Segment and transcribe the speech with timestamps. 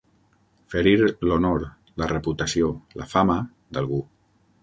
[0.73, 0.93] Ferir
[1.27, 1.65] l'honor,
[2.03, 3.39] la reputació, la fama,
[3.77, 4.01] d'algú.